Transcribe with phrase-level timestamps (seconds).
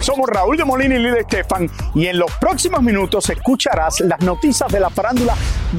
[0.00, 4.70] Somos Raúl de Molina y Lidia Estefan y en los próximos minutos escucharás las noticias
[4.70, 5.34] de la farándula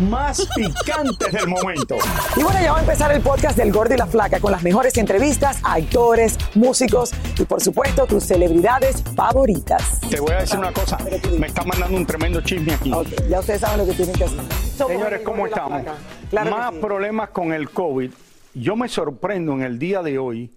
[0.09, 1.95] más picantes del momento.
[2.35, 4.63] Y bueno, ya va a empezar el podcast del Gordi y la Flaca con las
[4.63, 10.01] mejores entrevistas a actores, músicos y por supuesto tus celebridades favoritas.
[10.09, 10.97] Te voy a decir una cosa,
[11.37, 12.91] me está mandando un tremendo chisme aquí.
[12.93, 14.39] Ok, ya ustedes saben lo que tienen que hacer.
[14.77, 15.83] Somos Señores, ¿cómo estamos?
[16.29, 16.79] Claro Más sí.
[16.81, 18.11] problemas con el COVID.
[18.53, 20.51] Yo me sorprendo en el día de hoy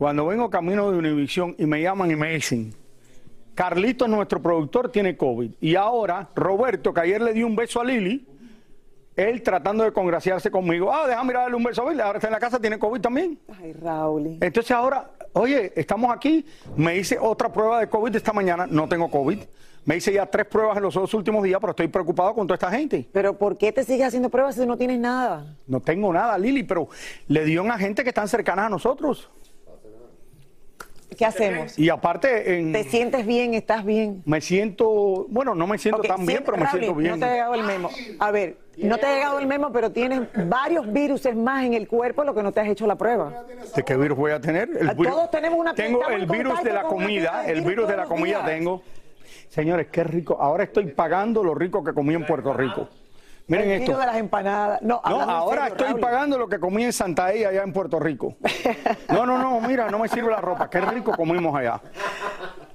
[0.00, 2.72] cuando vengo camino de Univisión y me llaman y me dicen,
[3.54, 5.50] Carlito, nuestro productor, tiene COVID.
[5.60, 8.26] Y ahora, Roberto, que ayer le dio un beso a Lili,
[9.14, 12.32] él tratando de congraciarse conmigo, ah, déjame darle un beso a Lili, ahora está en
[12.32, 13.38] la casa, tiene COVID también.
[13.60, 14.38] Ay, Raúl.
[14.40, 19.10] Entonces ahora, oye, estamos aquí, me hice otra prueba de COVID esta mañana, no tengo
[19.10, 19.38] COVID.
[19.84, 22.54] Me hice ya tres pruebas en los dos últimos días, pero estoy preocupado con toda
[22.54, 23.06] esta gente.
[23.12, 25.56] Pero ¿por qué te sigues haciendo pruebas si no tienes nada?
[25.66, 26.88] No tengo nada, Lili, pero
[27.28, 29.28] le dio a gente que están cercanas a nosotros.
[31.20, 31.78] ¿Qué hacemos?
[31.78, 33.52] Y aparte, en- ¿Te sientes bien?
[33.52, 34.22] ¿Estás bien?
[34.24, 37.10] me siento, bueno, no me siento tan bien, pero me Raúl, siento bien.
[37.12, 37.90] No te ha llegado el memo.
[38.18, 41.88] A ver, no te ha llegado el memo, pero tienes varios virus más en el
[41.88, 43.44] cuerpo, lo que no te has hecho la prueba.
[43.76, 44.70] ¿De qué virus voy a tener?
[44.80, 47.96] El Ah, virus- todos tenemos una- Tengo el virus de la comida, el virus de
[47.98, 48.82] la comida tengo.
[49.50, 50.38] Señores, qué rico.
[50.40, 52.88] Ahora estoy pagando lo rico que comí en Puerto Rico.
[53.50, 53.98] Miren el esto.
[53.98, 54.80] de las empanadas.
[54.82, 56.00] No, ahora serio, estoy Raúl.
[56.00, 58.36] pagando lo que comí en Santa Ella allá en Puerto Rico.
[59.10, 60.70] No, no, no, mira, no me sirve la ropa.
[60.70, 61.80] Qué rico comimos allá.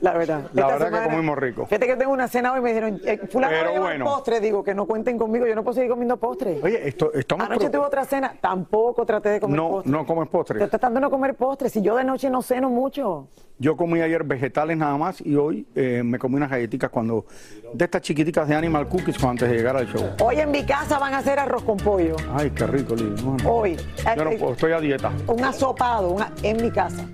[0.06, 0.42] La verdad.
[0.54, 1.66] La Esta verdad que comimos rico.
[1.66, 4.06] Fíjate que tengo una cena hoy y me dijeron, eh, fulano Pero bueno.
[4.06, 4.40] postre.
[4.40, 6.60] Digo, que no cuenten conmigo, yo no puedo seguir comiendo postre.
[6.62, 9.92] Oye, esto, estamos Anoche tuve otra cena, tampoco traté de comer No, postre.
[9.92, 10.58] no comes postre.
[10.60, 11.70] Estoy tratando de no comer postre.
[11.70, 13.28] Si yo de noche no ceno mucho.
[13.58, 17.26] Yo comí ayer vegetales nada más y hoy eh, me comí unas galletitas cuando
[17.74, 20.04] de estas chiquiticas de Animal Cookies cuando antes de llegar al show.
[20.22, 22.18] Hoy en mi casa van a hacer arroz con pollo.
[22.34, 23.16] Ay, qué rico, Lili.
[23.24, 23.50] No, no.
[23.50, 23.78] Hoy.
[24.18, 25.10] Yo no Eh, puedo, estoy a dieta.
[25.28, 27.06] Un asopado una- en mi casa.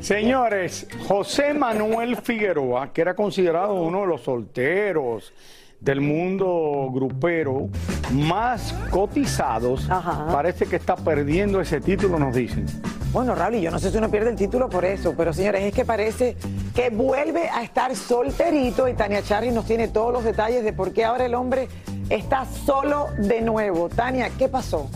[0.00, 5.32] Señores, José Manuel Figueroa, que era considerado uno de los solteros
[5.80, 7.68] del mundo grupero
[8.12, 10.26] más cotizados, Ajá.
[10.32, 12.66] parece que está perdiendo ese título, nos dicen.
[13.12, 15.72] Bueno, Raúl, yo no sé si uno pierde el título por eso, pero señores, es
[15.72, 16.36] que parece
[16.74, 20.92] que vuelve a estar solterito y Tania Charri nos tiene todos los detalles de por
[20.92, 21.68] qué ahora el hombre
[22.10, 23.88] está solo de nuevo.
[23.88, 24.90] Tania, ¿qué pasó?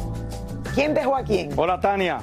[0.75, 1.51] ¿Quién dejó a quién?
[1.57, 2.21] Hola, Tania.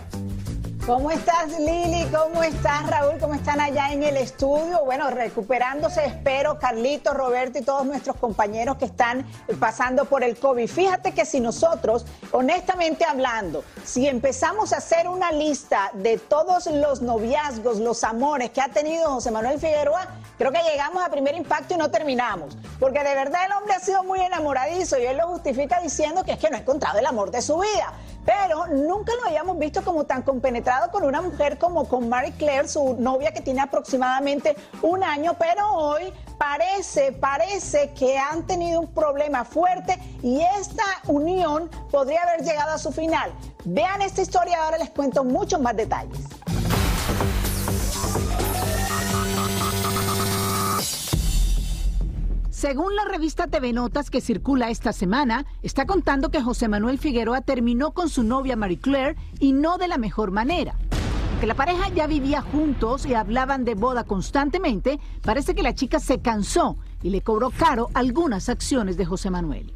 [0.89, 2.03] ¿Cómo estás Lili?
[2.05, 3.19] ¿Cómo estás Raúl?
[3.19, 4.83] ¿Cómo están allá en el estudio?
[4.85, 9.23] Bueno, recuperándose, espero, Carlito, Roberto y todos nuestros compañeros que están
[9.59, 10.67] pasando por el COVID.
[10.67, 17.03] Fíjate que si nosotros, honestamente hablando, si empezamos a hacer una lista de todos los
[17.03, 20.07] noviazgos, los amores que ha tenido José Manuel Figueroa,
[20.39, 22.57] creo que llegamos a primer impacto y no terminamos.
[22.79, 26.31] Porque de verdad el hombre ha sido muy enamoradizo y él lo justifica diciendo que
[26.31, 27.93] es que no ha encontrado el amor de su vida.
[28.29, 32.67] Pero nunca lo habíamos visto como tan compenetrado con una mujer como con Marie Claire,
[32.67, 38.93] su novia que tiene aproximadamente un año, pero hoy parece, parece que han tenido un
[38.93, 43.31] problema fuerte y esta unión podría haber llegado a su final.
[43.65, 46.19] Vean esta historia, ahora les cuento muchos más detalles.
[52.59, 57.39] Según la revista TV Notas que circula esta semana, está contando que José Manuel Figueroa
[57.39, 60.75] terminó con su novia Marie Claire y no de la mejor manera.
[61.39, 66.01] Que la pareja ya vivía juntos y hablaban de boda constantemente, parece que la chica
[66.01, 69.73] se cansó y le cobró caro algunas acciones de José Manuel.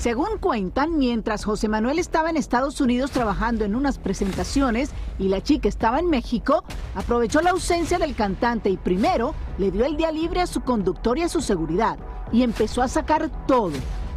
[0.00, 5.42] Según cuentan, mientras José Manuel estaba en Estados Unidos trabajando en unas presentaciones y la
[5.42, 10.10] chica estaba en México, aprovechó la ausencia del cantante y primero le dio el día
[10.10, 11.98] libre a su conductor y a su seguridad
[12.32, 13.74] y empezó a sacar todo.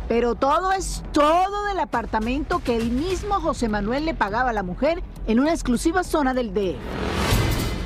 [0.07, 4.63] Pero todo es todo del apartamento que el mismo José Manuel le pagaba a la
[4.63, 7.32] mujer en una exclusiva zona del DF.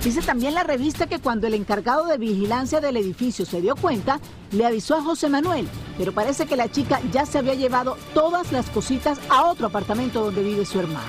[0.04, 4.20] Dice también la revista que cuando el encargado de vigilancia del edificio se dio cuenta,
[4.52, 5.68] le avisó a José Manuel,
[5.98, 10.24] pero parece que la chica ya se había llevado todas las cositas a otro apartamento
[10.24, 11.08] donde vive su hermano.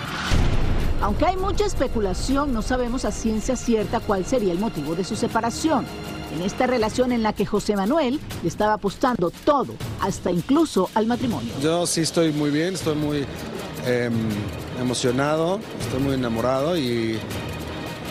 [1.00, 5.14] Aunque hay mucha especulación, no sabemos a ciencia cierta cuál sería el motivo de su
[5.14, 5.86] separación.
[6.34, 11.06] En esta relación en la que José Manuel le estaba apostando todo, hasta incluso al
[11.06, 11.52] matrimonio.
[11.62, 13.24] Yo sí estoy muy bien, estoy muy
[13.86, 14.12] em,
[14.80, 17.18] emocionado, estoy muy enamorado y,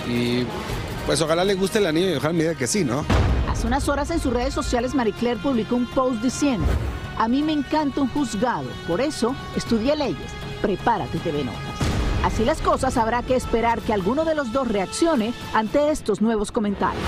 [0.08, 0.46] y
[1.06, 3.06] pues ojalá le guste el anillo y ojalá me diga que sí, ¿no?
[3.50, 6.68] Hace unas horas en sus redes sociales Marie Claire publicó un post diciendo,
[7.18, 10.32] a mí me encanta un juzgado, por eso estudié leyes,
[10.62, 11.62] prepárate TV Notas.
[12.24, 16.52] Así las cosas, habrá que esperar que alguno de los dos reaccione ante estos nuevos
[16.52, 17.04] comentarios.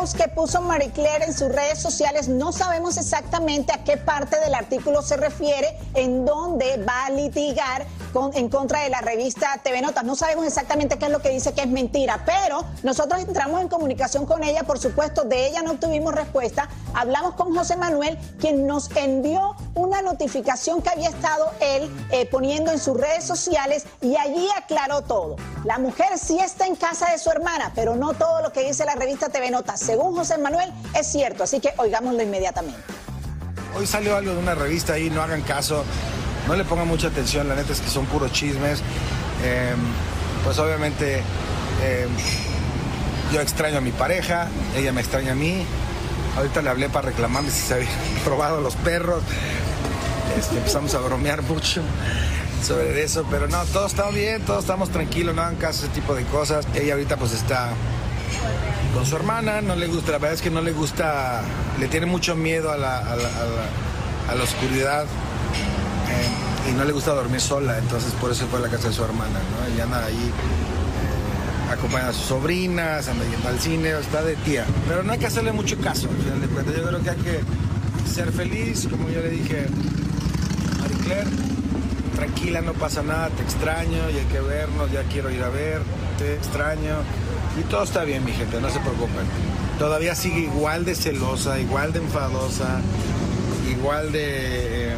[0.00, 4.54] Que puso Marie Claire en sus redes sociales no sabemos exactamente a qué parte del
[4.54, 7.84] artículo se refiere, en dónde va a litigar
[8.32, 10.04] en contra de la revista TV Notas.
[10.04, 13.68] No sabemos exactamente qué es lo que dice que es mentira, pero nosotros entramos en
[13.68, 16.70] comunicación con ella, por supuesto, de ella no obtuvimos respuesta.
[16.94, 22.70] Hablamos con José Manuel, quien nos envió una notificación que había estado él eh, poniendo
[22.72, 25.36] en sus redes sociales y allí aclaró todo.
[25.64, 28.84] La mujer sí está en casa de su hermana, pero no todo lo que dice
[28.84, 32.80] la revista TV Notas, según José Manuel, es cierto, así que oigámoslo inmediatamente.
[33.76, 35.84] Hoy salió algo de una revista ahí, no hagan caso,
[36.48, 38.80] no le pongan mucha atención, la neta es que son puros chismes.
[39.44, 39.78] Em,
[40.44, 41.22] pues obviamente
[41.82, 42.08] em,
[43.32, 45.64] yo extraño a mi pareja, ella me extraña a mí.
[46.40, 47.90] Ahorita le hablé para reclamarme si se habían
[48.24, 49.22] robado los perros.
[50.38, 51.82] Este, empezamos a bromear mucho
[52.66, 55.94] sobre eso, pero no, todo está bien, todos estamos tranquilos, no hagan caso a ese
[55.94, 56.66] tipo de cosas.
[56.74, 57.68] Ella ahorita pues está
[58.94, 61.42] con su hermana, no le gusta, la verdad es que no le gusta,
[61.78, 67.42] le tiene mucho miedo a la, a la, oscuridad eh, y no le gusta dormir
[67.42, 69.74] sola, entonces por eso fue a la casa de su hermana, ¿no?
[69.74, 70.32] Ella anda ahí,
[71.80, 75.18] eh, acompaña a sus sobrinas, anda yendo al cine, está de tía, pero no hay
[75.18, 77.40] que hacerle mucho caso, yo creo que hay que
[78.08, 81.30] ser feliz, como yo le dije a Marie Claire,
[82.14, 85.80] tranquila, no pasa nada, te extraño, y hay que vernos, ya quiero ir a ver,
[86.18, 86.96] te extraño
[87.58, 89.26] y todo está bien, mi gente, no se preocupen.
[89.78, 92.80] Todavía sigue igual de celosa, igual de enfadosa,
[93.70, 94.90] igual de...
[94.90, 94.94] Eh,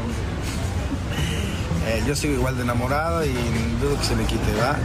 [1.87, 3.33] eh, yo sigo igual de enamorado y
[3.81, 4.77] dudo que se me quite, ¿va?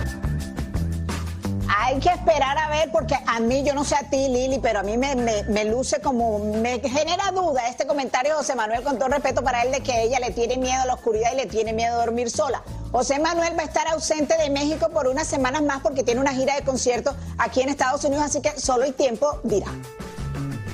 [1.88, 4.80] Hay que esperar a ver, porque a mí, yo no sé a ti, Lili, pero
[4.80, 9.00] a mí me, me, luce como, me genera duda este comentario de José Manuel, con
[9.00, 11.46] todo respeto para él, de que ella le tiene miedo a la oscuridad y le
[11.46, 12.62] tiene miedo a dormir sola.
[12.92, 16.34] José Manuel va a estar ausente de México por unas semanas más porque tiene una
[16.34, 19.68] gira de conciertos aquí en Estados Unidos, así que solo el tiempo dirá.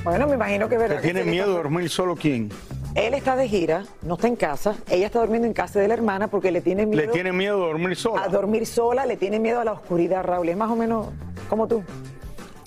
[0.04, 1.00] Bueno, me imagino que verdad.
[1.00, 2.52] ¿Tiene miedo de dormir solo quién?
[2.96, 4.76] Él está de gira, no está en casa.
[4.88, 7.02] Ella está durmiendo en casa de la hermana porque le tiene miedo.
[7.02, 8.24] ¿Le tiene miedo a dormir sola?
[8.24, 10.50] A dormir sola, le tiene miedo a la oscuridad, Raúl.
[10.50, 11.08] Es más o menos
[11.50, 11.84] como tú.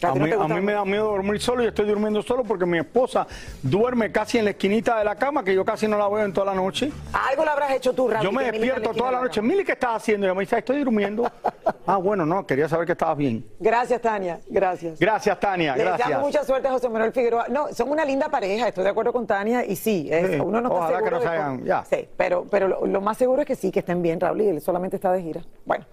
[0.02, 3.26] A, mí, me da miedo dormir solo y estoy durmiendo solo porque mi esposa
[3.62, 6.32] duerme casi en la esquinita de la cama, que yo casi no la veo en
[6.32, 6.90] toda la noche.
[7.12, 8.25] Algo le habrás hecho tú, Raúl.
[8.25, 9.40] Yo me despierto toda la noche.
[9.40, 10.26] Mili, ¿qué estás haciendo?
[10.26, 11.31] Y me dice, estoy durmiendo.
[11.87, 13.46] ah, bueno, no, quería saber que estabas bien.
[13.58, 14.40] Gracias, Tania.
[14.48, 14.98] Gracias.
[14.98, 15.76] Gracias, Tania.
[15.76, 16.20] Le gracias.
[16.20, 17.46] mucha suerte a José Manuel Figueroa.
[17.48, 20.10] No, son una linda pareja, estoy de acuerdo con Tania y sí,
[20.43, 21.19] uno no está seguro.
[21.19, 21.84] que no hagan, ya.
[21.84, 24.48] Sí, pero, pero lo, lo, más seguro es que sí, que estén bien, Raúl, y
[24.48, 25.43] él solamente está de gira.
[25.64, 25.84] Bueno.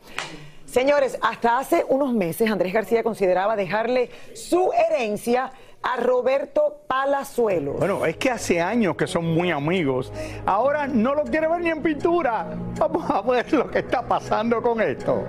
[0.73, 5.51] Señores, hasta hace unos meses Andrés García consideraba dejarle su herencia
[5.83, 7.77] a Roberto Palazuelos.
[7.77, 10.11] Bueno, es que hace años que son muy amigos.
[10.47, 12.57] Ahora no lo quiere ver ni en pintura.
[12.79, 15.23] Vamos a ver lo que está pasando con esto.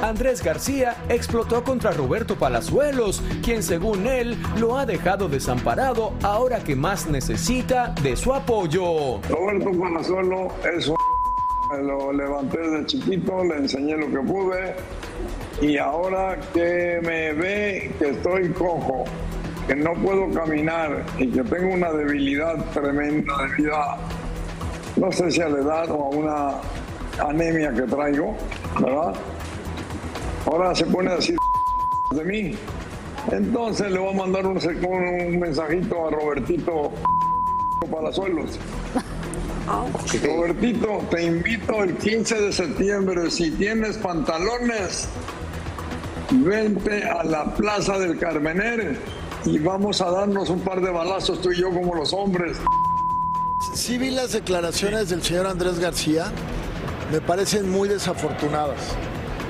[0.00, 6.76] Andrés García explotó contra Roberto Palazuelos, quien según él lo ha dejado desamparado ahora que
[6.76, 9.20] más necesita de su apoyo.
[9.28, 10.96] Roberto Palazuelos es un
[11.70, 14.74] me lo levanté de chiquito, le enseñé lo que pude
[15.60, 19.04] y ahora que me ve que estoy cojo,
[19.66, 23.98] que no puedo caminar y que tengo una debilidad tremenda debido a,
[24.96, 28.36] no sé si a la edad o a una anemia que traigo,
[28.80, 29.14] ¿verdad?
[30.46, 31.36] Ahora se pone a decir
[32.10, 32.54] de mí.
[33.32, 36.92] Entonces le voy a mandar un, un mensajito a Robertito
[37.90, 38.58] Palazuelos.
[39.66, 45.08] Robertito, te invito el 15 de septiembre, si tienes pantalones,
[46.30, 48.98] vente a la Plaza del Carmener
[49.44, 52.56] y vamos a darnos un par de balazos tú y yo como los hombres.
[53.74, 56.32] Sí vi las declaraciones del señor Andrés García,
[57.10, 58.80] me parecen muy desafortunadas.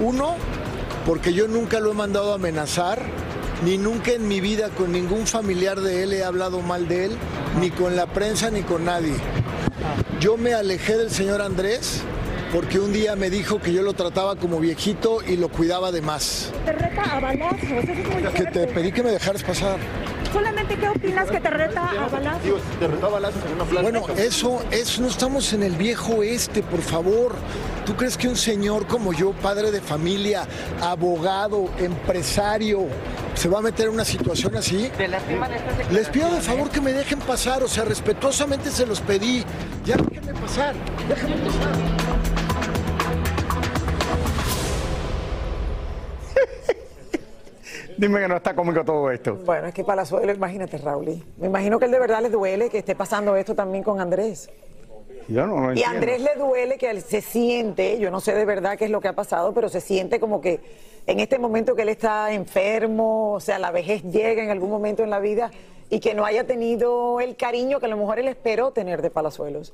[0.00, 0.36] Uno,
[1.06, 3.02] porque yo nunca lo he mandado a amenazar,
[3.64, 7.16] ni nunca en mi vida con ningún familiar de él he hablado mal de él,
[7.60, 9.14] ni con la prensa ni con nadie.
[10.20, 12.00] Yo me alejé del señor Andrés
[12.50, 16.00] porque un día me dijo que yo lo trataba como viejito y lo cuidaba de
[16.00, 16.52] más.
[16.64, 17.58] Te reta a balazos.
[18.34, 19.78] que te pedí que me dejaras pasar.
[20.32, 22.62] Solamente qué opinas que te reta a balazos.
[22.80, 26.62] te retó a balazos en una Bueno, eso, eso no estamos en el viejo este,
[26.62, 27.34] por favor.
[27.84, 30.46] ¿Tú crees que un señor como yo, padre de familia,
[30.80, 32.86] abogado, empresario,
[33.36, 34.90] se va a meter en una situación así?
[35.90, 39.44] Les pido de favor que me dejen pasar, o sea, respetuosamente se los pedí.
[39.84, 40.74] Ya déjenme pasar,
[41.08, 41.76] déjenme pasar.
[47.98, 49.36] Dime que no está cómico todo esto.
[49.36, 51.22] Bueno, es que Palazuelo, imagínate, Raúl.
[51.36, 54.48] Me imagino que él de verdad le duele que esté pasando esto también con Andrés.
[55.28, 55.90] Yo no lo Y a.
[55.90, 59.00] Andrés le duele que él se siente, yo no sé de verdad qué es lo
[59.00, 60.60] que ha pasado, pero se siente como que
[61.06, 65.02] en este momento que él está enfermo, o sea, la vejez llega en algún momento
[65.02, 65.50] en la vida
[65.88, 69.10] y que no haya tenido el cariño que a lo mejor él esperó tener de
[69.10, 69.72] Palazuelos.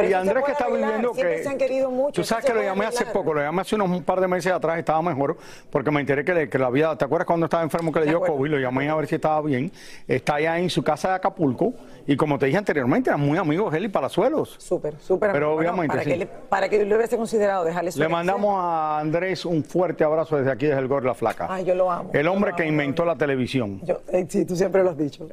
[0.00, 2.12] Pero y Andrés que está arreglar, viviendo siempre que se han querido mucho.
[2.20, 4.52] tú sabes que lo llamé hace poco lo llamé hace unos un par de meses
[4.52, 5.36] atrás estaba mejor
[5.70, 8.06] porque me enteré que, le- que la vida te acuerdas cuando estaba enfermo que le
[8.06, 8.20] De dio.
[8.20, 9.70] COVID lo llamé a ver si estaba bien
[10.08, 11.74] está allá en su casa de Acapulco
[12.06, 15.32] y como te dije anteriormente eran muy amigos él y Palazuelos Súper, súper.
[15.32, 16.10] Pero obviamente, para sí.
[16.10, 20.04] que, le- para que lo hubiese considerado dejarle su le mandamos a Andrés un fuerte
[20.04, 22.10] abrazo desde aquí desde el Gordo y la Flaca Ay, yo lo amo.
[22.12, 25.28] el hombre que inventó la televisión Yo, eh, sí, tú siempre lo has dicho.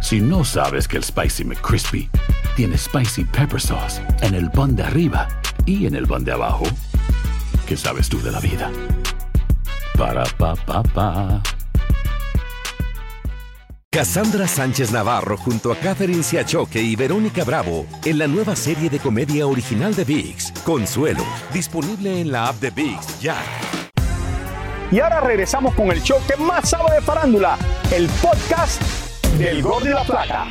[0.00, 2.10] Si no sabes que el Spicy McCrispy
[2.56, 5.28] tiene Spicy Pepper Sauce en el pan de arriba
[5.64, 6.64] y en el pan de abajo,
[7.66, 8.70] ¿qué sabes tú de la vida?
[9.96, 11.42] Para, pa, pa, pa.
[13.90, 18.98] Cassandra Sánchez Navarro junto a Catherine Siachoque y Verónica Bravo en la nueva serie de
[18.98, 23.36] comedia original de VIX, Consuelo, disponible en la app de VIX ya.
[24.90, 27.58] y ahora regresamos con el show que más sabe de farándula
[27.90, 28.80] el podcast
[29.38, 30.46] del Gordo y la Flaca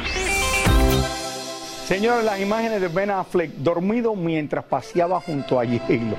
[1.91, 6.15] Señores, las imágenes de Ben Affleck dormido mientras paseaba junto a J-Lo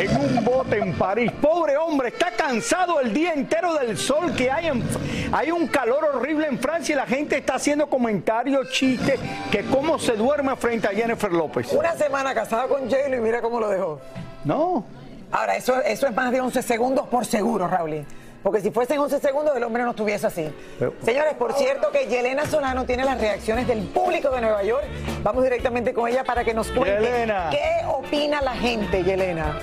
[0.00, 1.30] en un bote en París.
[1.42, 4.68] Pobre hombre, está cansado el día entero del sol que hay.
[4.68, 4.82] En,
[5.30, 9.20] hay un calor horrible en Francia y la gente está haciendo comentarios, chistes,
[9.52, 11.70] que cómo se duerme frente a Jennifer López.
[11.74, 14.00] Una semana casado con J-Lo y mira cómo lo dejó.
[14.42, 14.86] No,
[15.30, 18.06] Ahora, eso, eso es más de 11 segundos por seguro, Raúl.
[18.44, 20.54] Porque si fuesen 11 segundos, el hombre no estuviese así.
[20.78, 24.84] Pero- Señores, por cierto que Yelena Solano tiene las reacciones del público de Nueva York.
[25.22, 27.48] Vamos directamente con ella para que nos cuente Yelena.
[27.50, 29.58] qué opina la gente, Yelena.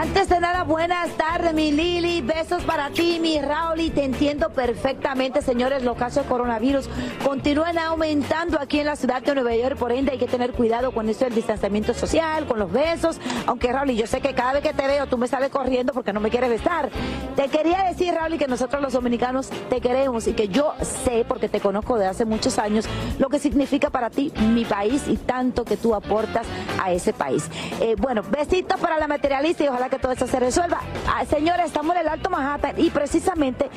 [0.00, 2.20] Antes de nada, buenas tardes, mi Lili.
[2.20, 3.80] Besos para ti, mi Raúl.
[3.80, 5.82] Y te entiendo perfectamente, señores.
[5.82, 6.88] Los casos de coronavirus
[7.24, 9.76] continúan aumentando aquí en la ciudad de Nueva York.
[9.76, 13.20] Por ende, hay que tener cuidado con esto del distanciamiento social, con los besos.
[13.46, 16.12] Aunque, Raúl, yo sé que cada vez que te veo, tú me sales corriendo porque
[16.12, 16.90] no me quieres besar.
[17.34, 21.48] Te quería decir, Raúl, que nosotros los dominicanos te queremos y que yo sé, porque
[21.48, 22.84] te conozco de hace muchos años,
[23.18, 26.46] lo que significa para ti mi país y tanto que tú aportas
[26.80, 27.50] a ese país.
[27.80, 30.80] Eh, bueno, besitos para la materialista y ojalá que todo esto se resuelva.
[31.06, 33.70] Ah, señores, estamos en el Alto Manhattan y precisamente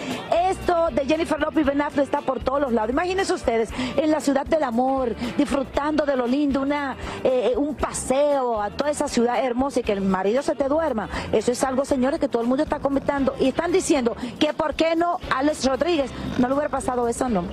[0.49, 2.91] esto de Jennifer Lopez y Ben está por todos los lados.
[2.91, 8.61] Imagínense ustedes en la ciudad del amor, disfrutando de lo lindo, una, eh, un paseo
[8.61, 11.09] a toda esa ciudad hermosa y que el marido se te duerma.
[11.31, 14.75] Eso es algo, señores, que todo el mundo está comentando y están diciendo que por
[14.75, 17.43] qué no Alex Rodríguez no le hubiera pasado eso, no.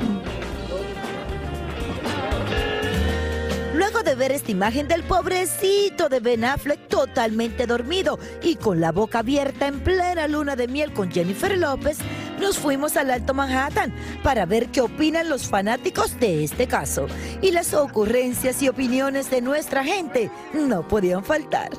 [3.79, 8.91] Luego de ver esta imagen del pobrecito de Ben Affleck totalmente dormido y con la
[8.91, 11.99] boca abierta en plena luna de miel con Jennifer López,
[12.41, 13.95] nos fuimos al Alto Manhattan
[14.25, 17.07] para ver qué opinan los fanáticos de este caso.
[17.41, 21.71] Y las ocurrencias y opiniones de nuestra gente no podían faltar.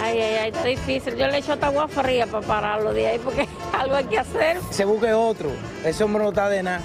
[0.00, 1.16] Ay, ay, ay, está difícil.
[1.16, 4.60] Yo le echo hasta agua fría para pararlo de ahí porque algo hay que hacer.
[4.70, 5.50] Se busque otro.
[5.84, 6.82] Ese hombre no está de nada.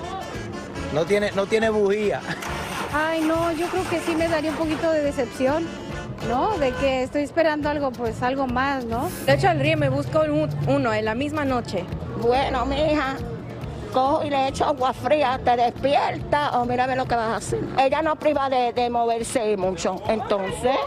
[0.95, 2.21] No tiene, no tiene bujía.
[2.97, 5.65] Ay, no, yo creo que sí me daría un poquito de decepción,
[6.29, 6.57] ¿no?
[6.57, 9.09] De que estoy esperando algo, pues algo más, ¿no?
[9.25, 11.83] De hecho, al río me busco un- uno en la misma noche.
[12.21, 13.15] Bueno, mija,
[13.91, 17.29] cojo y le echo agua fría, te despierta o mira a ver lo que vas
[17.31, 17.59] a hacer.
[17.77, 20.77] Ella no priva de, de moverse mucho, entonces...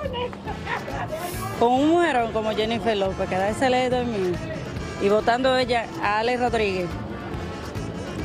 [1.59, 4.35] Con un mujerón como Jennifer López, quedarse le dormir
[5.03, 6.87] y votando ella a Alex Rodríguez,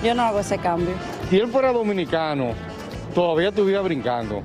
[0.04, 0.94] yo no hago ese cambio.
[1.30, 2.54] Si él fuera dominicano,
[3.14, 4.44] todavía estuviera brincando.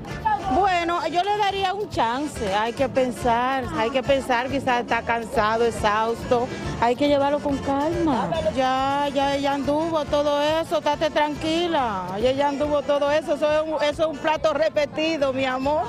[0.53, 5.63] Bueno, yo le daría un chance, hay que pensar, hay que pensar, quizás está cansado,
[5.65, 6.47] exhausto,
[6.81, 8.31] hay que llevarlo con calma.
[8.55, 13.61] Ya, ya ella anduvo todo eso, estate tranquila, ella ya anduvo todo eso, eso es
[13.61, 15.83] un, eso es un plato repetido, mi amor.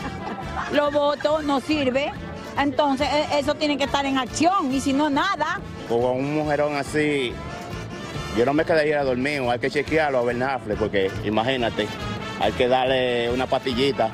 [0.72, 2.10] Los votos no sirve,
[2.58, 5.60] entonces e- eso tiene que estar en acción y si no, nada.
[5.90, 7.34] Con un mujerón así,
[8.36, 11.86] yo no me quedaría dormido, hay que chequearlo a Ben Affleck, porque imagínate,
[12.40, 14.10] hay que darle una pastillita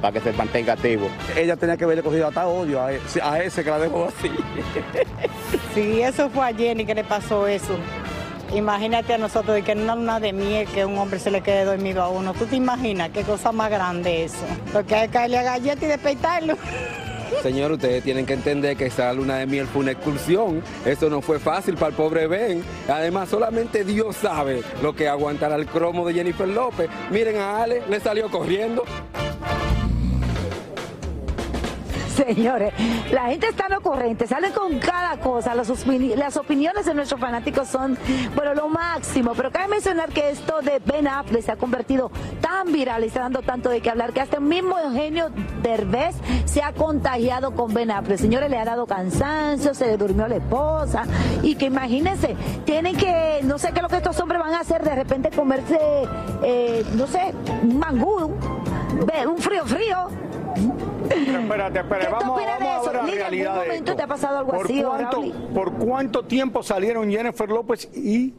[0.00, 1.08] para que se mantenga activo.
[1.36, 4.30] Ella tenía que haberle cogido hasta odio a, ese- a ese que la dejó así.
[5.74, 7.76] Sí, eso fue a Jenny que le pasó eso.
[8.54, 11.40] Imagínate a nosotros de que en una luna de miel que un hombre se le
[11.40, 12.34] quede dormido a uno.
[12.34, 14.44] ¿Tú te imaginas qué cosa más grande eso?
[14.72, 16.56] Lo que hay que caerle a galleta y despeitarlo.
[17.42, 20.62] Señor, ustedes tienen que entender que esa luna de miel fue una excursión.
[20.84, 22.62] Eso no fue fácil para el pobre Ben.
[22.88, 26.88] Además, solamente Dios sabe lo que aguantará el cromo de Jennifer López.
[27.10, 28.84] Miren a Ale, le salió corriendo.
[32.26, 32.72] Señores,
[33.12, 35.54] la gente está no corriente, salen con cada cosa.
[35.54, 37.96] Las, opini- las opiniones de nuestros fanáticos son,
[38.34, 39.32] bueno, lo máximo.
[39.34, 43.20] Pero cabe mencionar que esto de Ben Affleck se ha convertido tan viral y está
[43.20, 45.30] dando tanto de qué hablar que hasta el mismo Eugenio
[45.62, 48.18] Derbez se ha contagiado con Ben Affleck.
[48.18, 51.04] Señores, le ha dado cansancio, se le durmió la esposa.
[51.42, 54.60] Y que imagínense, tienen que, no sé qué es lo que estos hombres van a
[54.60, 55.78] hacer, de repente comerse,
[56.42, 58.30] eh, no sé, un mangú,
[59.26, 60.08] un frío frío.
[61.14, 62.84] Espérate, espérate, ¿Qué tú vamos, vamos a eso?
[62.92, 63.96] ver la Lili, ¿en realidad algún de momento esto.
[63.96, 65.32] te ha pasado algo ¿Por así, cuánto, Raúl?
[65.54, 68.34] ¿Por cuánto tiempo salieron Jennifer López y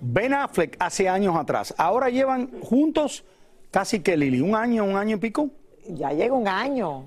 [0.00, 1.74] Ben Affleck hace años atrás?
[1.78, 3.24] Ahora llevan juntos
[3.70, 5.50] casi que Lili, un año, un año y pico.
[5.88, 7.04] Ya llega un año.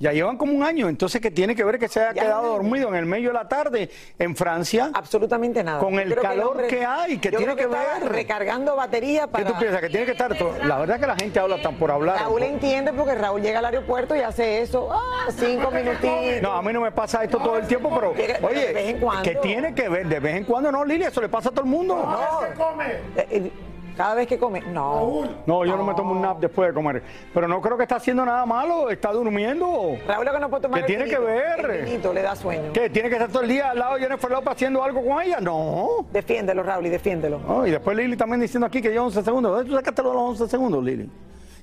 [0.00, 2.46] Ya llevan como un año, entonces que tiene que ver que se haya Ya quedado
[2.48, 4.90] dormido en el medio de la tarde en Francia.
[4.94, 5.78] Absolutamente nada.
[5.78, 8.10] Con Yo el calor hombre- que hay, que yo tiene creo que estaba ver.
[8.10, 9.44] recargando batería ¿Qué para...
[9.44, 9.80] tú piensas?
[9.82, 10.54] Que tiene que estar todo.
[10.64, 12.18] La verdad que la gente habla tan por hablar.
[12.18, 16.40] Raúl entiende porque Raúl llega al aeropuerto y hace eso, ah, cinco minutitos.
[16.40, 18.88] No, a mí no me pasa esto todo el tiempo, pero Llega- oye, de vez
[18.88, 19.22] en cuando.
[19.22, 21.64] que tiene que ver, de vez en cuando no, Lili, eso le pasa a todo
[21.64, 21.94] el mundo.
[21.96, 22.80] No.
[22.82, 23.52] Eh, eh,
[23.96, 25.22] Cada vez que come, no.
[25.46, 27.02] No, yo no me tomo un nap después de comer.
[27.32, 29.96] Pero no creo que está haciendo nada malo, está durmiendo.
[30.06, 31.70] Raúl lo que no puede tomar ¿Qué tiene que ver?
[31.70, 32.72] El vinito le da sueño.
[32.72, 32.90] ¿Qué?
[32.90, 35.40] ¿Tiene que estar todo el día al lado de Jennifer López haciendo algo con ella?
[35.40, 36.06] No.
[36.12, 37.38] Defiéndelo, Raúl, y defiéndelo.
[37.38, 39.52] No, y después Lili también diciendo aquí que lleva 11 segundos.
[39.52, 41.10] ¿Dónde tú sacaste los 11 segundos, Lili?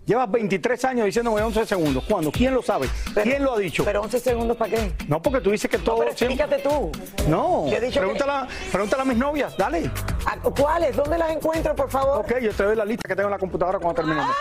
[0.08, 2.02] Llevas 23 años diciéndome 11 segundos.
[2.08, 2.32] ¿Cuándo?
[2.32, 2.88] ¿Quién lo sabe?
[3.24, 3.84] ¿Quién lo ha dicho?
[3.84, 4.94] Pero 11 segundos, ¿para qué?
[5.10, 5.98] No, porque tú dices que todo...
[5.98, 6.90] pero explícate tú.
[7.28, 9.92] No, Yo he dicho que- pregúntala, pregúntala a mis novias, dale.
[10.26, 10.96] ¿A- ¿Cuáles?
[10.96, 12.20] ¿Dónde las encuentro, por favor?
[12.20, 14.34] Ok, yo te doy la lista que tengo en la computadora cuando terminemos.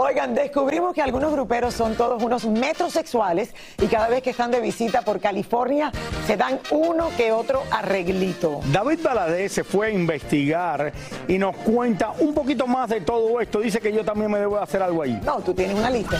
[0.00, 3.52] Oigan, descubrimos que algunos gruperos son todos unos metrosexuales
[3.82, 5.90] y cada vez que están de visita por California
[6.24, 8.60] se dan uno que otro arreglito.
[8.72, 10.92] David Baladé se fue a investigar
[11.26, 13.58] y nos cuenta un poquito más de todo esto.
[13.58, 15.20] Dice que yo también me debo de hacer algo ahí.
[15.24, 16.16] No, tú tienes una lista.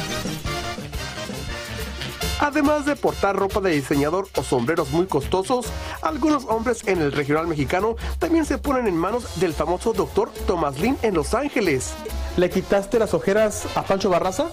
[2.40, 5.66] Además de portar ropa de diseñador o sombreros muy costosos,
[6.02, 10.80] algunos hombres en el regional mexicano también se ponen en manos del famoso doctor Thomas
[10.80, 11.94] Lin en Los Ángeles.
[12.38, 14.48] ¿Le quitaste las ojeras a Pancho Barraza?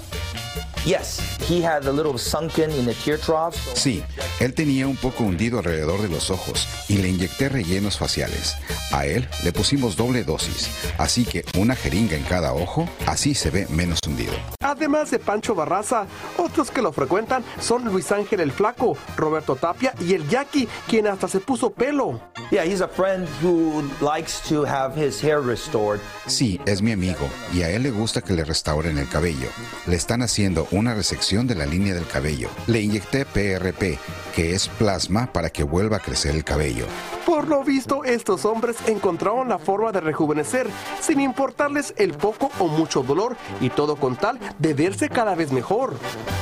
[0.85, 3.53] Yes, he had a little sunken in the tear trough.
[3.75, 4.03] Sí,
[4.39, 8.55] él tenía un poco hundido alrededor de los ojos y le inyecté rellenos faciales.
[8.91, 13.51] A él le pusimos doble dosis, así que una jeringa en cada ojo, así se
[13.51, 14.33] ve menos hundido.
[14.61, 16.07] Además de Pancho Barraza,
[16.37, 21.05] otros que lo frecuentan son Luis Ángel el Flaco, Roberto Tapia y el Jackie, quien
[21.05, 22.19] hasta se puso pelo.
[22.51, 25.99] Yeah, he's a friend who likes to have his hair restored.
[26.27, 29.47] Sí, es mi amigo y a él le gusta que le restauren el cabello.
[29.87, 32.49] Le están haciendo una resección de la línea del cabello.
[32.67, 33.97] Le inyecté PRP,
[34.35, 36.85] que es plasma para que vuelva a crecer el cabello.
[37.25, 40.67] Por lo visto, estos hombres encontraron la forma de rejuvenecer
[41.01, 45.51] sin importarles el poco o mucho dolor y todo con tal de verse cada vez
[45.51, 45.95] mejor.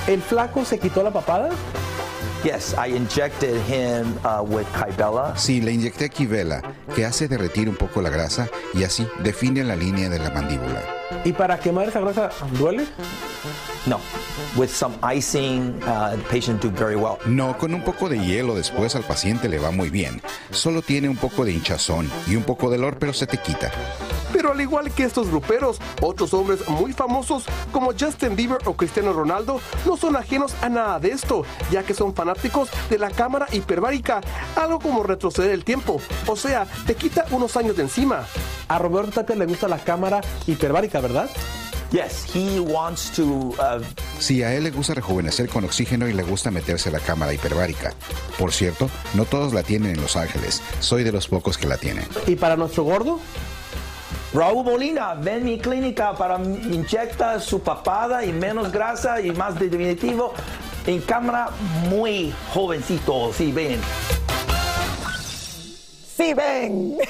[0.08, 1.50] ¿El flaco se quitó la papada?
[2.44, 5.34] Yes, I injected him uh, with Kybella.
[5.38, 6.62] Sí, le inyecté Kivela,
[6.94, 10.82] que hace derretir un poco la grasa y así define la línea de la mandíbula.
[11.24, 12.86] ¿Y para quemar esa grasa duele?
[13.86, 14.02] No,
[14.58, 17.18] with some icing, uh, the patient do very well.
[17.26, 20.22] No, con un poco de hielo después al paciente le va muy bien.
[20.52, 23.72] Solo tiene un poco de hinchazón y un poco de dolor, pero se te quita.
[24.34, 29.13] Pero al igual que estos gruperos, otros hombres muy famosos como Justin Bieber o Cristiano
[29.13, 33.48] Ronaldo no son ajenos a nada de esto, ya que son fanáticos de la cámara
[33.52, 34.22] hiperbárica,
[34.56, 38.26] algo como retroceder el tiempo, o sea, te quita unos años de encima.
[38.67, 41.30] A Roberto Tapia le gusta la cámara hiperbárica, ¿verdad?
[41.93, 43.24] Yes, he wants to.
[43.24, 43.84] Uh,
[44.17, 47.93] Sí, a él le gusta rejuvenecer con oxígeno y le gusta meterse la cámara hiperbárica.
[48.39, 50.63] Por cierto, no todos la tienen en Los Ángeles.
[50.80, 52.06] Soy de los pocos que la tienen.
[52.26, 53.19] ¿Y para nuestro gordo?
[54.34, 59.60] Raúl Molina, ven a mi clínica para inyectar su papada y menos grasa y más
[59.60, 60.34] definitivo.
[60.88, 61.50] En cámara
[61.88, 63.80] muy jovencito, sí, ven.
[66.17, 66.98] Sí, ven.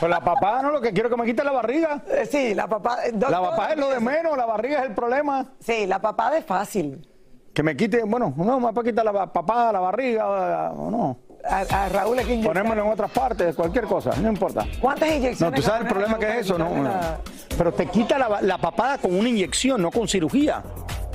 [0.00, 2.02] Pues la papada no, lo que quiero es que me quite la barriga.
[2.08, 3.02] Eh, Sí, la papada.
[3.12, 5.52] La papada es lo de menos, la barriga es el problema.
[5.60, 7.06] Sí, la papada es fácil.
[7.52, 11.18] Que me quite, bueno, no me puede quitar la papada, la barriga, o no.
[11.48, 12.46] A, a Raúl inyectar.
[12.48, 14.66] Ponérmelo en otras partes, cualquier cosa, no importa.
[14.80, 15.40] ¿Cuántas inyecciones?
[15.40, 16.82] No, tú sabes el problema que es eso, ¿no?
[16.82, 17.18] la-
[17.56, 20.62] Pero te quita la, la papada con una inyección, no con cirugía.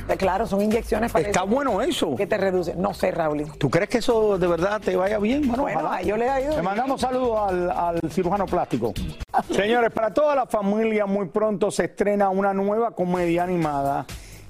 [0.07, 2.15] Eh, Claro, son inyecciones para Está bueno eso.
[2.15, 2.75] Que te reduce.
[2.75, 3.45] No sé, Raúl.
[3.57, 5.47] ¿Tú crees que eso de verdad te vaya bien?
[5.47, 6.01] Bueno, Bueno, ojalá.
[6.03, 6.57] yo le he ayudado.
[6.57, 8.93] Le mandamos saludos al, al cirujano plástico.
[9.51, 14.05] Señores, para toda la familia, muy pronto se estrena una nueva comedia animada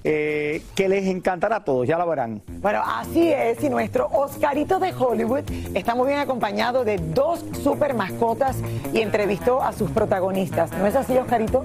[0.08, 2.44] eh, que les encantará a todos, ya la verán.
[2.62, 7.96] Bueno, así es, y nuestro Oscarito de Hollywood está muy bien acompañado de dos super
[7.96, 8.58] mascotas
[8.94, 10.72] y entrevistó a sus protagonistas.
[10.74, 11.64] ¿No es así, Oscarito?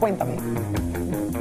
[0.00, 0.32] Cuéntame.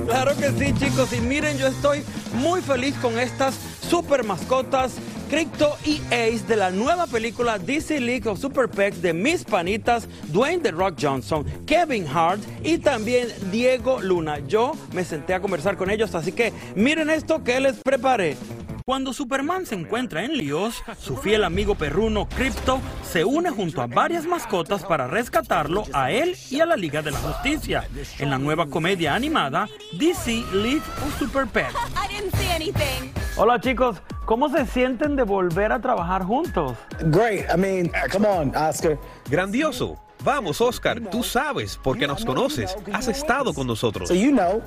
[0.06, 1.13] Claro que sí, chicos.
[1.13, 2.03] Y miren, yo estoy
[2.34, 3.56] muy feliz con estas
[3.88, 4.95] super mascotas
[5.34, 10.08] Crypto y Ace de la nueva película DC League of Super Pets de mis panitas
[10.28, 14.38] Dwayne The Rock Johnson, Kevin Hart y también Diego Luna.
[14.48, 18.38] Yo me senté a conversar con ellos, así que miren esto que les preparé.
[18.86, 23.88] Cuando Superman se encuentra en líos, su fiel amigo perruno Crypto se une junto a
[23.88, 28.38] varias mascotas para rescatarlo a él y a la Liga de la Justicia en la
[28.38, 31.74] nueva comedia animada DC League of Super Pets.
[33.36, 36.77] Hola chicos, ¿cómo se sienten de volver a trabajar juntos?
[37.05, 37.45] Great.
[37.53, 38.97] I mean, come on, Oscar.
[39.29, 39.97] Grandioso.
[40.23, 44.07] Vamos, Oscar, tú sabes, porque nos conoces, has estado con nosotros.
[44.07, 44.62] So you know.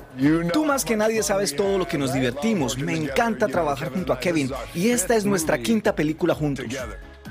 [0.53, 2.77] Tú más que nadie sabes todo lo que nos divertimos.
[2.77, 6.67] Me encanta trabajar junto a Kevin y esta es nuestra quinta película juntos.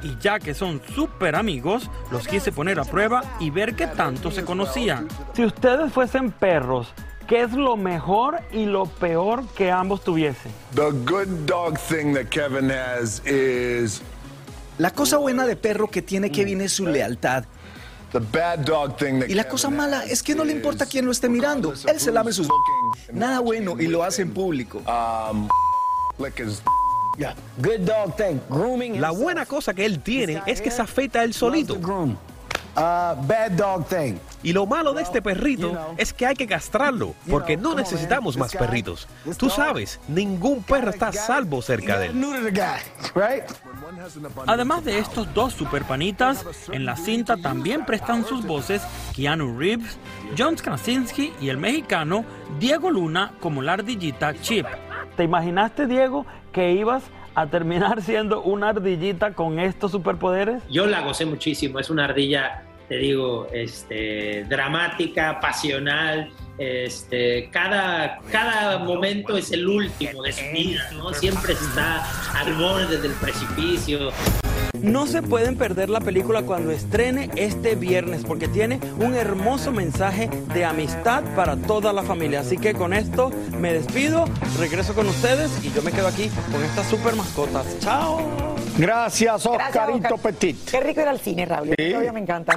[0.02, 4.32] Y ya que son súper amigos, los quise poner a prueba y ver qué tanto
[4.32, 5.06] se conocían.
[5.34, 6.92] Si ustedes fuesen perros,
[7.26, 10.52] ¿qué es lo mejor y lo peor que ambos tuviesen?
[10.74, 14.02] The good dog thing that Kevin has is
[14.78, 17.44] La cosa buena de perro que tiene Kevin es su lealtad.
[18.12, 21.04] the bad dog thing that Y la cosa mala es que no le importa quién
[21.04, 21.74] lo esté mirando.
[21.86, 22.48] Él se lame sus...
[23.12, 24.82] Nada bueno y lo hace en público.
[24.86, 25.48] um
[26.18, 26.62] lick his
[27.58, 28.38] Good dog thing.
[28.50, 31.78] Grooming La buena cosa que él tiene es que se afeita él solito.
[32.74, 34.18] bad dog thing.
[34.46, 38.54] Y lo malo de este perrito es que hay que castrarlo, porque no necesitamos más
[38.54, 39.08] perritos.
[39.36, 42.22] Tú sabes, ningún perro está a salvo cerca de él.
[44.46, 48.82] Además de estos dos superpanitas, en la cinta también prestan sus voces
[49.16, 49.98] Keanu Reeves,
[50.38, 52.24] John Krasinski y el mexicano
[52.60, 54.66] Diego Luna como la ardillita Chip.
[55.16, 57.02] ¿Te imaginaste, Diego, que ibas
[57.34, 60.62] a terminar siendo una ardillita con estos superpoderes?
[60.70, 66.30] Yo la gocé muchísimo, es una ardilla, te digo, este, dramática, pasional.
[66.58, 71.12] Este, cada, cada momento es el último de su vida, ¿no?
[71.12, 74.10] Siempre está al borde del precipicio.
[74.82, 80.28] No se pueden perder la película cuando estrene este viernes porque tiene un hermoso mensaje
[80.54, 82.40] de amistad para toda la familia.
[82.40, 84.26] Así que con esto me despido,
[84.58, 87.78] regreso con ustedes y yo me quedo aquí con estas super mascotas.
[87.80, 88.20] ¡Chao!
[88.78, 90.32] Gracias, Gracias, Oscarito Oscar.
[90.32, 90.70] Petit.
[90.70, 91.70] Qué rico ir al cine, Raúl.
[91.78, 91.90] Sí.
[91.90, 92.56] Todavía me encanta.